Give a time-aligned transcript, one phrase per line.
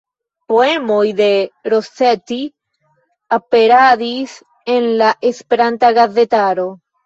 [0.51, 1.27] Poemoj de
[1.73, 2.39] Rossetti
[3.39, 4.37] aperadis
[4.79, 6.71] en la Esperanta gazetaro.